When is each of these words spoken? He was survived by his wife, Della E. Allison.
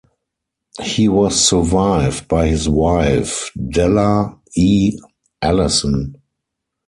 He 0.81 1.07
was 1.07 1.39
survived 1.39 2.27
by 2.27 2.47
his 2.47 2.67
wife, 2.67 3.51
Della 3.69 4.35
E. 4.55 4.97
Allison. 5.43 6.15